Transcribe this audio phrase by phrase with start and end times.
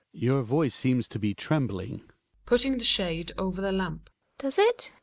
[0.15, 0.19] Hjalmar.
[0.23, 1.97] Your voice seems to me to be trembling.
[1.99, 2.09] GiNA
[2.47, 4.09] {putting the shade over the lamp).
[4.39, 4.93] Does it?